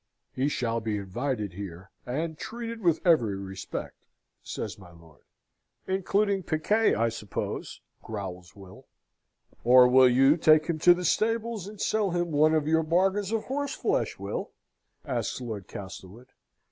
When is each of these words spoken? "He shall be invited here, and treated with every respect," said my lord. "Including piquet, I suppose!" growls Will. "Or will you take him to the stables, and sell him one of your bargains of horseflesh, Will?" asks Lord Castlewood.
"He 0.33 0.47
shall 0.49 0.79
be 0.81 0.97
invited 0.97 1.53
here, 1.53 1.91
and 2.07 2.35
treated 2.35 2.81
with 2.81 3.05
every 3.05 3.37
respect," 3.37 4.07
said 4.41 4.71
my 4.79 4.91
lord. 4.91 5.21
"Including 5.85 6.41
piquet, 6.41 6.95
I 6.95 7.09
suppose!" 7.09 7.81
growls 8.01 8.55
Will. 8.55 8.87
"Or 9.63 9.87
will 9.87 10.09
you 10.09 10.37
take 10.37 10.65
him 10.65 10.79
to 10.79 10.95
the 10.95 11.05
stables, 11.05 11.67
and 11.67 11.79
sell 11.79 12.09
him 12.09 12.31
one 12.31 12.55
of 12.55 12.67
your 12.67 12.81
bargains 12.81 13.31
of 13.31 13.43
horseflesh, 13.43 14.17
Will?" 14.17 14.49
asks 15.05 15.39
Lord 15.39 15.67
Castlewood. 15.67 16.29